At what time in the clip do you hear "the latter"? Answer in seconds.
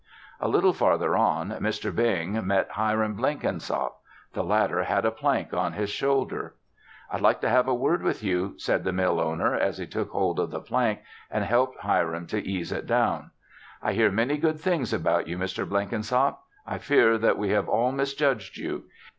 4.33-4.81